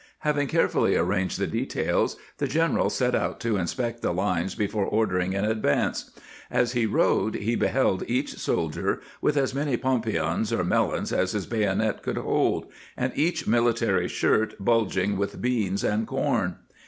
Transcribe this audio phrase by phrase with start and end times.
[0.21, 4.83] Hav ing carefully arranged the details the general set out to inspect the lines before
[4.83, 6.09] ordering an ad vance;
[6.49, 11.45] as he rode he beheld each soldier with as many pompions or melons as his
[11.45, 12.65] bayonet would hold,
[12.97, 16.55] and each military shirt bulging with beans and corn.